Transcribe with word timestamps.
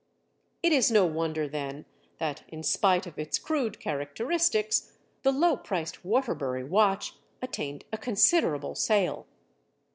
It 0.63 0.73
is 0.73 0.89
no 0.89 1.05
wonder 1.05 1.47
then 1.47 1.85
that, 2.17 2.43
in 2.47 2.63
spite 2.63 3.05
of 3.05 3.19
its 3.19 3.37
crude 3.37 3.79
characteristics, 3.79 4.97
the 5.21 5.31
low 5.31 5.55
priced 5.55 6.03
Waterbury 6.03 6.63
watch 6.63 7.17
attained 7.39 7.85
a 7.93 7.99
considerable 7.99 8.73
sale. 8.73 9.27